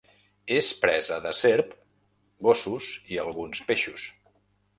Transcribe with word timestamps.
És 0.59 0.69
presa 0.85 1.19
de 1.25 1.33
serp, 1.39 1.75
gossos 2.49 2.89
i 3.15 3.21
alguns 3.27 3.63
peixos. 3.71 4.09